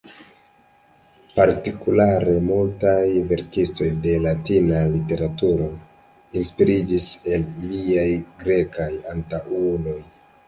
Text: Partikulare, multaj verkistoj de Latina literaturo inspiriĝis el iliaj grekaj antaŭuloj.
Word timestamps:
Partikulare, 1.33 2.31
multaj 2.45 3.03
verkistoj 3.31 3.89
de 4.05 4.15
Latina 4.23 4.79
literaturo 4.95 5.67
inspiriĝis 6.41 7.11
el 7.37 7.45
iliaj 7.67 8.07
grekaj 8.41 8.91
antaŭuloj. 9.15 9.99